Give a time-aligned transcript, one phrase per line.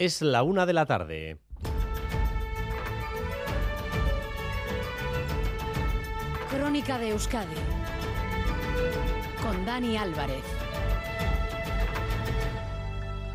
[0.00, 1.36] Es la una de la tarde.
[6.48, 7.54] Crónica de Euskadi
[9.42, 10.42] con Dani Álvarez.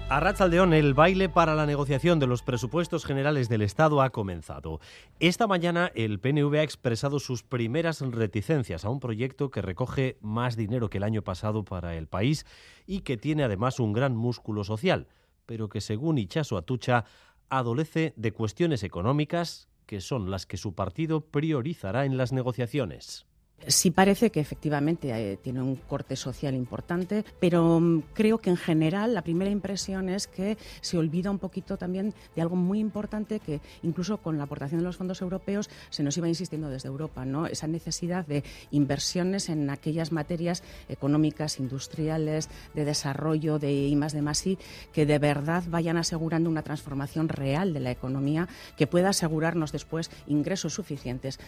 [0.10, 4.80] A Ratzaldeón, el baile para la negociación de los presupuestos generales del Estado ha comenzado.
[5.20, 10.56] Esta mañana el PNV ha expresado sus primeras reticencias a un proyecto que recoge más
[10.56, 12.48] dinero que el año pasado para el país
[12.88, 15.08] y que tiene además un gran músculo social,
[15.46, 17.06] pero que según Ichaso Atucha
[17.50, 23.26] adolece de cuestiones económicas que son las que su partido priorizará en las negociaciones.
[23.68, 28.58] Sí parece que efectivamente eh, tiene un corte social importante, pero mm, creo que en
[28.58, 33.40] general la primera impresión es que se olvida un poquito también de algo muy importante
[33.40, 37.26] que incluso con la aportación de los fondos europeos se nos iba insistiendo desde Europa,
[37.26, 37.48] ¿no?
[37.48, 44.22] Esa necesidad de inversiones en aquellas materias económicas, industriales, de desarrollo, de I más de
[44.22, 44.60] más I,
[44.94, 48.48] que de verdad vayan asegurando una transformación real de la economía
[48.78, 51.40] que pueda asegurarnos después ingresos suficientes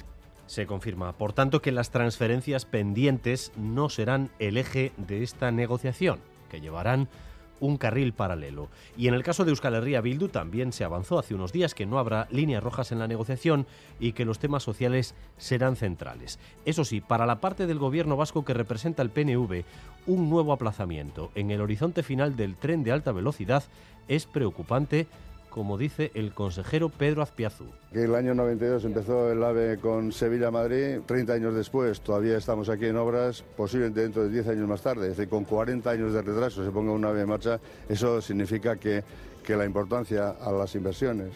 [0.48, 6.20] se confirma, por tanto, que las transferencias pendientes no serán el eje de esta negociación,
[6.50, 7.08] que llevarán
[7.60, 8.70] un carril paralelo.
[8.96, 11.86] Y en el caso de Euskal Herria Bildu también se avanzó hace unos días que
[11.86, 13.66] no habrá líneas rojas en la negociación
[14.00, 16.40] y que los temas sociales serán centrales.
[16.66, 19.64] Eso sí, para la parte del gobierno vasco que representa el PNV,
[20.06, 23.64] un nuevo aplazamiento en el horizonte final del tren de alta velocidad
[24.08, 25.08] es preocupante
[25.58, 27.66] como dice el consejero Pedro Azpiazu.
[27.92, 32.96] El año 92 empezó el AVE con Sevilla-Madrid, 30 años después todavía estamos aquí en
[32.96, 36.64] obras, posiblemente dentro de 10 años más tarde, es decir, con 40 años de retraso
[36.64, 39.04] se ponga un AVE en marcha, eso significa que,
[39.44, 41.30] que la importancia a las inversiones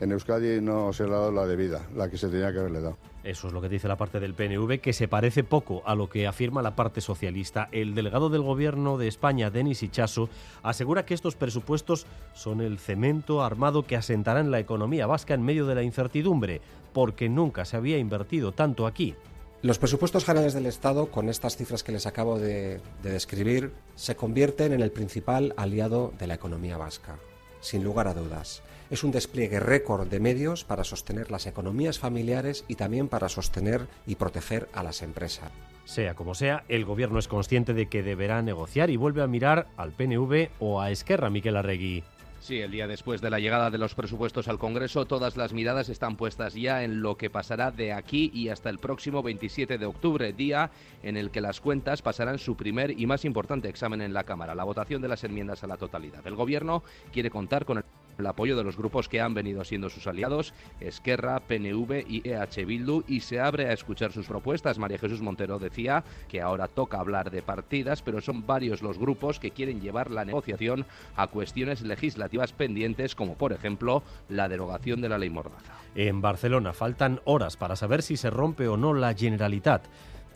[0.00, 2.80] en Euskadi no se le ha dado la debida, la que se tenía que haberle
[2.80, 2.96] dado.
[3.24, 6.08] Eso es lo que dice la parte del PNV, que se parece poco a lo
[6.08, 7.68] que afirma la parte socialista.
[7.72, 10.28] El delegado del Gobierno de España, Denis Ichaso,
[10.62, 15.42] asegura que estos presupuestos son el cemento armado que asentará en la economía vasca en
[15.42, 16.60] medio de la incertidumbre,
[16.92, 19.14] porque nunca se había invertido tanto aquí.
[19.60, 24.14] Los presupuestos generales del Estado, con estas cifras que les acabo de, de describir, se
[24.14, 27.18] convierten en el principal aliado de la economía vasca,
[27.60, 32.64] sin lugar a dudas es un despliegue récord de medios para sostener las economías familiares
[32.68, 35.50] y también para sostener y proteger a las empresas.
[35.84, 39.68] Sea como sea, el gobierno es consciente de que deberá negociar y vuelve a mirar
[39.76, 42.04] al PNV o a Esquerra, Miquel Arregui.
[42.40, 45.88] Sí, el día después de la llegada de los presupuestos al Congreso, todas las miradas
[45.88, 49.86] están puestas ya en lo que pasará de aquí y hasta el próximo 27 de
[49.86, 50.70] octubre, día
[51.02, 54.54] en el que las cuentas pasarán su primer y más importante examen en la Cámara,
[54.54, 56.26] la votación de las enmiendas a la totalidad.
[56.26, 57.84] El Gobierno quiere contar con el
[58.18, 62.64] el apoyo de los grupos que han venido siendo sus aliados, Esquerra, PNV y EH
[62.64, 64.78] Bildu, y se abre a escuchar sus propuestas.
[64.78, 69.38] María Jesús Montero decía que ahora toca hablar de partidas, pero son varios los grupos
[69.38, 70.86] que quieren llevar la negociación
[71.16, 75.72] a cuestiones legislativas pendientes, como por ejemplo la derogación de la ley Mordaza.
[75.94, 79.86] En Barcelona faltan horas para saber si se rompe o no la Generalitat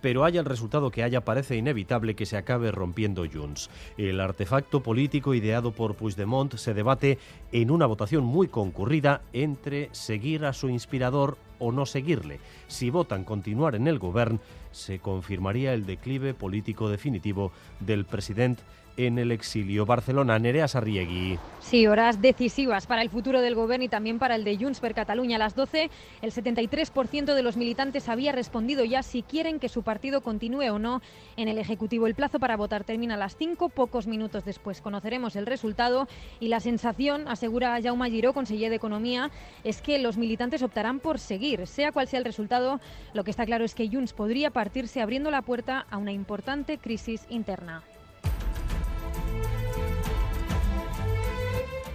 [0.02, 3.70] pero haya el resultado que haya, parece inevitable que se acabe rompiendo Junts.
[3.96, 7.18] El artefacto político ideado por Puigdemont se debate
[7.52, 12.40] en una votación muy concurrida entre seguir a su inspirador o no seguirle.
[12.66, 14.40] Si votan continuar en el gobierno,
[14.72, 18.62] se confirmaría el declive político definitivo del presidente
[18.96, 19.86] en el exilio.
[19.86, 21.38] Barcelona, Nerea Sarriegui.
[21.60, 24.94] Sí, horas decisivas para el futuro del gobierno y también para el de Junts per
[24.94, 25.36] Cataluña.
[25.36, 29.82] A las 12, el 73% de los militantes había respondido ya si quieren que su
[29.82, 31.00] partido continúe o no
[31.36, 32.06] en el Ejecutivo.
[32.06, 34.80] El plazo para votar termina a las 5, pocos minutos después.
[34.80, 36.08] Conoceremos el resultado
[36.40, 39.30] y la sensación, asegura Jaume Giró, conseller de Economía,
[39.64, 41.66] es que los militantes optarán por seguir.
[41.66, 42.80] Sea cual sea el resultado,
[43.14, 46.78] lo que está claro es que Junts podría partirse abriendo la puerta a una importante
[46.78, 47.82] crisis interna.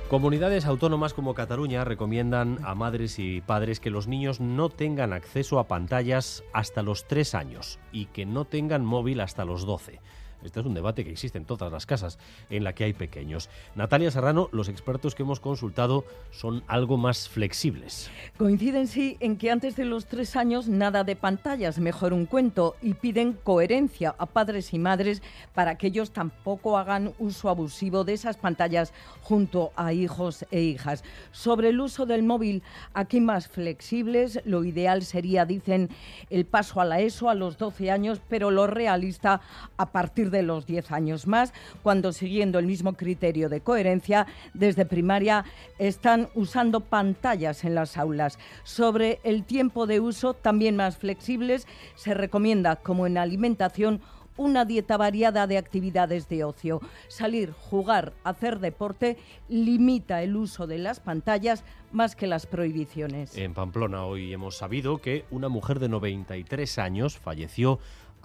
[0.10, 5.60] Comunidades autónomas como Cataluña recomiendan a madres y padres que los niños no tengan acceso
[5.60, 10.00] a pantallas hasta los 3 años y que no tengan móvil hasta los 12.
[10.44, 13.50] Este es un debate que existe en todas las casas en la que hay pequeños.
[13.76, 18.12] Natalia Serrano, los expertos que hemos consultado son algo más flexibles.
[18.38, 22.76] Coinciden sí en que antes de los tres años nada de pantallas, mejor un cuento,
[22.82, 25.22] y piden coherencia a padres y madres
[25.54, 31.04] para que ellos tampoco hagan uso abusivo de esas pantallas junto a hijos e hijas.
[31.32, 32.64] Sobre el uso del móvil,
[32.94, 35.90] aquí más flexibles, lo ideal sería, dicen,
[36.30, 39.42] el paso a la ESO a los 12 años, pero lo realista
[39.78, 41.54] a partir de los 10 años más,
[41.84, 45.46] cuando siguiendo el mismo criterio de coherencia, desde primaria
[45.80, 48.40] están usando pantallas en las aulas.
[48.64, 54.02] Sobre el tiempo de uso, también más flexibles, se recomienda, como en alimentación,
[54.38, 56.80] una dieta variada de actividades de ocio.
[57.08, 59.18] Salir, jugar, hacer deporte
[59.50, 63.36] limita el uso de las pantallas más que las prohibiciones.
[63.38, 67.80] En Pamplona hoy hemos sabido que una mujer de 93 años falleció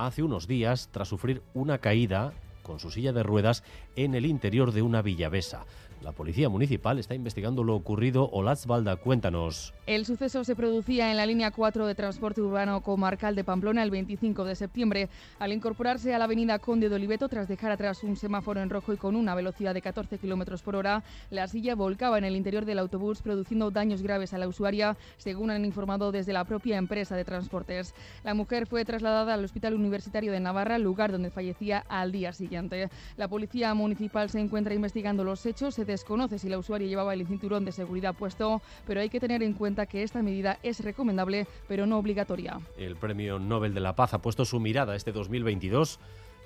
[0.06, 2.32] hace unos días tras sufrir una caída
[2.62, 3.64] con su silla de ruedas
[3.96, 5.64] en el interior de una villavesa.
[6.02, 8.28] La policía municipal está investigando lo ocurrido.
[8.32, 9.72] Olatz Balda, cuéntanos.
[9.86, 13.92] El suceso se producía en la línea 4 de transporte urbano comarcal de Pamplona el
[13.92, 15.08] 25 de septiembre.
[15.38, 18.92] Al incorporarse a la avenida Conde de Oliveto, tras dejar atrás un semáforo en rojo
[18.92, 22.64] y con una velocidad de 14 kilómetros por hora, la silla volcaba en el interior
[22.64, 27.14] del autobús, produciendo daños graves a la usuaria, según han informado desde la propia empresa
[27.14, 27.94] de transportes.
[28.24, 32.90] La mujer fue trasladada al Hospital Universitario de Navarra, lugar donde fallecía al día siguiente.
[33.16, 35.78] La policía municipal se encuentra investigando los hechos.
[35.92, 39.52] Desconoce si la usuaria llevaba el cinturón de seguridad puesto, pero hay que tener en
[39.52, 42.60] cuenta que esta medida es recomendable, pero no obligatoria.
[42.76, 46.00] El Premio Nobel de la Paz ha puesto su mirada este 2022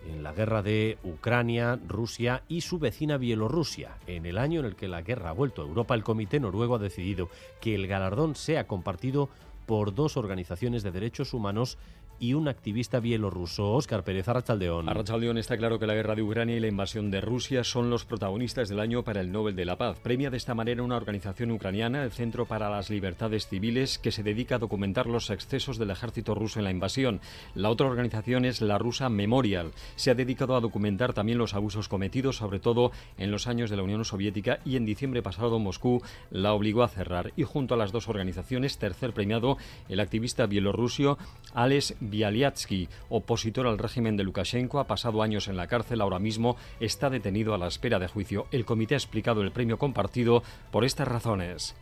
[0.08, 3.96] en la guerra de Ucrania, Rusia y su vecina Bielorrusia.
[4.06, 6.76] En el año en el que la guerra ha vuelto a Europa, el Comité Noruego
[6.76, 7.28] ha decidido
[7.60, 9.28] que el galardón sea compartido
[9.66, 11.76] por dos organizaciones de derechos humanos
[12.18, 14.88] y un activista bielorruso, Óscar Pérez Arrachaldeón.
[14.88, 18.04] Arrachaldeón está claro que la guerra de Ucrania y la invasión de Rusia son los
[18.04, 19.98] protagonistas del año para el Nobel de la Paz.
[20.00, 24.22] Premia de esta manera una organización ucraniana, el Centro para las Libertades Civiles, que se
[24.22, 27.20] dedica a documentar los excesos del ejército ruso en la invasión.
[27.54, 29.72] La otra organización es la rusa Memorial.
[29.96, 33.76] Se ha dedicado a documentar también los abusos cometidos, sobre todo en los años de
[33.76, 37.32] la Unión Soviética, y en diciembre pasado Moscú la obligó a cerrar.
[37.36, 39.58] Y junto a las dos organizaciones, tercer premiado,
[39.88, 41.18] el activista bielorruso
[41.54, 46.56] Alex Bialyatsky, opositor al régimen de Lukashenko, ha pasado años en la cárcel, ahora mismo
[46.80, 48.46] está detenido a la espera de juicio.
[48.50, 51.74] El comité ha explicado el premio compartido por estas razones.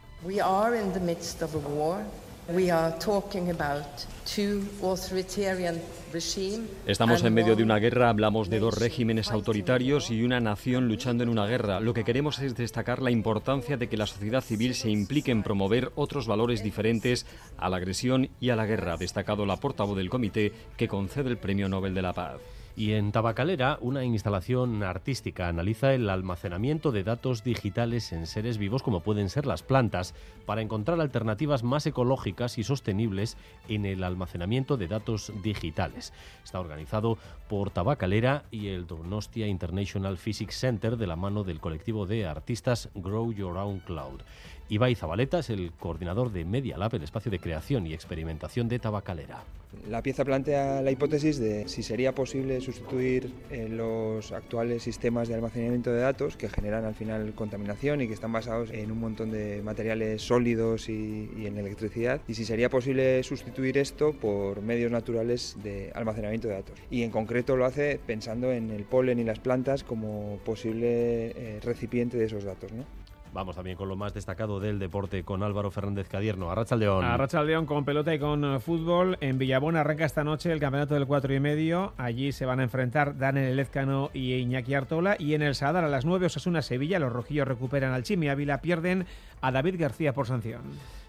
[6.87, 11.23] Estamos en medio de una guerra, hablamos de dos regímenes autoritarios y una nación luchando
[11.23, 11.81] en una guerra.
[11.81, 15.43] Lo que queremos es destacar la importancia de que la sociedad civil se implique en
[15.43, 17.25] promover otros valores diferentes
[17.56, 21.31] a la agresión y a la guerra, ha destacado la portavoz del comité que concede
[21.31, 22.41] el Premio Nobel de la Paz.
[22.76, 28.82] Y en Tabacalera, una instalación artística analiza el almacenamiento de datos digitales en seres vivos
[28.82, 30.12] como pueden ser las plantas,
[30.44, 33.36] para encontrar alternativas más ecológicas y sostenibles
[33.68, 36.12] en el almacenamiento de datos digitales.
[36.42, 37.16] Está organizado
[37.48, 42.88] por Tabacalera y el Donostia International Physics Center de la mano del colectivo de artistas
[42.94, 44.22] Grow Your Own Cloud.
[44.70, 48.78] Ibai Zabaleta es el coordinador de Media Lab, el espacio de creación y experimentación de
[48.78, 49.44] Tabacalera.
[49.90, 55.34] La pieza plantea la hipótesis de si sería posible sustituir eh, los actuales sistemas de
[55.34, 59.31] almacenamiento de datos que generan al final contaminación y que están basados en un montón
[59.32, 65.58] de materiales sólidos y, en electricidad, y si sería posible sustituir esto por medios naturales
[65.62, 66.78] de almacenamiento de datos.
[66.90, 71.60] Y en concreto lo hace pensando en el polen y las plantas como posible eh,
[71.62, 72.72] recipiente de esos datos.
[72.72, 73.03] ¿no?
[73.34, 76.52] Vamos también con lo más destacado del deporte con Álvaro Fernández Cadierno.
[76.52, 77.04] Arracha León.
[77.04, 79.19] Arracha León con pelota y con eh, fútbol.
[79.20, 81.94] En Villabona arranca esta noche el campeonato del 4 y medio.
[81.96, 85.16] Allí se van a enfrentar Daniel Lezcano y Iñaki Artola.
[85.19, 87.00] Y en el Sadar a las 9 Osasuna Sevilla.
[87.00, 88.60] Los rojillos recuperan al Chimi Ávila.
[88.60, 89.04] Pierden
[89.40, 90.62] a David García por sanción.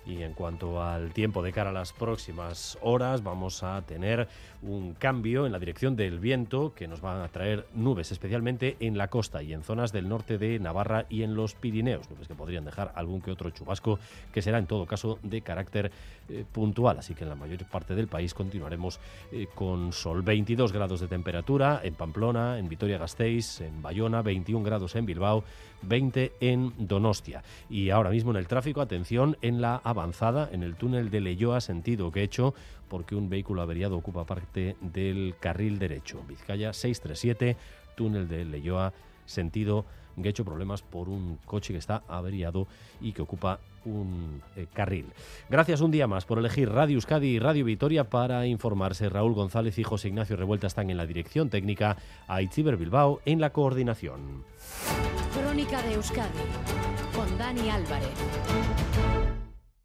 [0.06, 4.28] Y en cuanto al tiempo de cara a las próximas horas, vamos a tener
[4.62, 8.98] un cambio en la dirección del viento que nos va a traer nubes, especialmente en
[8.98, 12.10] la costa y en zonas del norte de Navarra y en los Pirineos.
[12.10, 14.00] Nubes que podrían dejar algún que otro chubasco,
[14.34, 15.92] que será en todo caso de carácter
[16.30, 17.00] eh, puntual.
[17.00, 19.00] Así que en la mayor parte del país continuaremos
[19.32, 20.22] eh, con sol.
[20.22, 25.44] 22 grados de temperatura en Pamplona, en Vitoria-Gasteiz, en Bayona, 21 grados en Bilbao,
[25.84, 27.44] 20 en Donostia.
[27.70, 31.62] Y ahora mismo en el tráfico, atención, en la avanzada, en el túnel de Leyoa,
[31.62, 32.54] sentido que he hecho,
[32.88, 36.22] porque un vehículo averiado ocupa parte del carril derecho.
[36.28, 37.58] Vizcaya 637,
[37.96, 38.94] túnel de Leyoa,
[39.26, 39.86] sentido
[40.22, 42.68] que hecho problemas por un coche que está averiado
[43.02, 45.08] y que ocupa un eh, carril.
[45.50, 49.10] Gracias un día más por elegir Radio Euskadi y Radio Vitoria para informarse.
[49.10, 51.98] Raúl González y José Ignacio Revuelta están en la dirección técnica,
[52.28, 54.44] Aitziber Bilbao en la coordinación.
[55.34, 56.40] Crónica de Euskadi
[57.14, 58.14] con Dani Álvarez.